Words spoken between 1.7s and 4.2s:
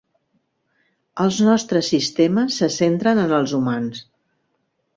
sistemes se centren en els humans.